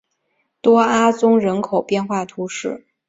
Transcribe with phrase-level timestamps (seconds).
[0.61, 2.87] 多阿宗人口变化图示